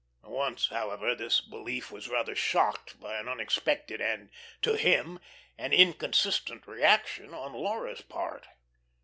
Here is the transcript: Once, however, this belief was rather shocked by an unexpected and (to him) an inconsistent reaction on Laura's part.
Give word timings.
Once, 0.23 0.69
however, 0.69 1.13
this 1.13 1.41
belief 1.41 1.91
was 1.91 2.09
rather 2.09 2.33
shocked 2.33 2.99
by 2.99 3.19
an 3.19 3.27
unexpected 3.27 4.01
and 4.01 4.31
(to 4.59 4.73
him) 4.75 5.19
an 5.59 5.71
inconsistent 5.73 6.65
reaction 6.65 7.35
on 7.35 7.53
Laura's 7.53 8.01
part. 8.01 8.47